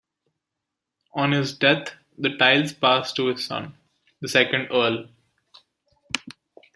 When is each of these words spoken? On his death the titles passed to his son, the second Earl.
On 1.13 1.31
his 1.31 1.55
death 1.55 1.93
the 2.17 2.35
titles 2.35 2.73
passed 2.73 3.15
to 3.17 3.27
his 3.27 3.45
son, 3.45 3.77
the 4.19 4.27
second 4.27 4.69
Earl. 4.71 5.09